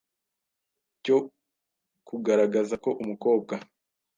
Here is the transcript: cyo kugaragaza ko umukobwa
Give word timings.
cyo 1.03 1.17
kugaragaza 2.07 2.75
ko 2.83 2.89
umukobwa 3.01 3.53